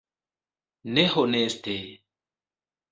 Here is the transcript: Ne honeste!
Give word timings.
Ne 0.93 1.03
honeste! 1.13 1.77